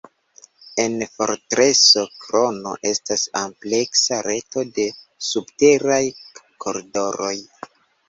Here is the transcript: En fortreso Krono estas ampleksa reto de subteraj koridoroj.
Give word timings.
En 0.83 0.95
fortreso 1.17 2.05
Krono 2.23 2.73
estas 2.93 3.27
ampleksa 3.43 4.21
reto 4.31 4.67
de 4.81 4.89
subteraj 5.31 6.03
koridoroj. 6.67 7.35